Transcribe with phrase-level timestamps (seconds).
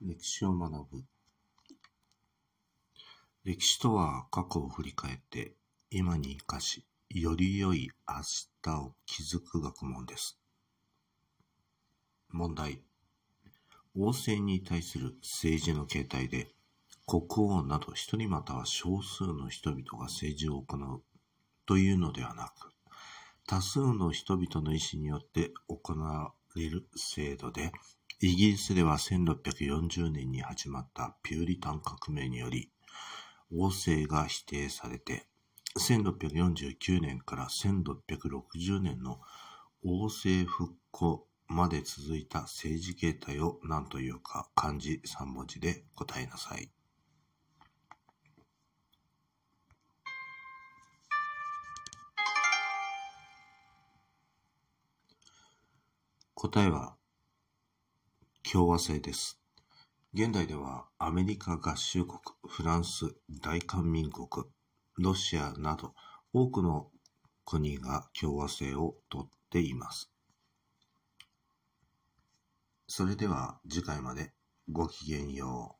[0.00, 1.04] 歴史を学ぶ。
[3.42, 5.56] 歴史とは過去を振り返って
[5.90, 8.14] 今に生かし、より良い明
[8.62, 10.38] 日を築く学問です。
[12.30, 12.80] 問題。
[13.96, 16.54] 王政に対する政治の形態で、
[17.04, 21.02] 国王など一人または少数の人々が政治を行う
[21.66, 22.70] というのではなく、
[23.48, 27.72] 多数の人々の意思によって行われる制度で、
[28.20, 32.72] イギリスでは1640年に始まったピューリタン革命により、
[33.52, 35.28] 王政が否定されて、
[35.78, 39.20] 1649年から1660年の
[39.84, 46.72] 王政復古まで続いた政治形態を何というか漢字3文字で答えなさい。
[56.34, 56.97] 答えは
[58.42, 59.40] 共和制です。
[60.14, 64.46] 現代ではアメリカ合衆国、フランス、大韓民国、
[64.96, 65.94] ロシアなど
[66.32, 66.90] 多くの
[67.44, 70.10] 国が共和制をとっています。
[72.86, 74.32] それでは次回まで
[74.70, 75.77] ごきげんよう。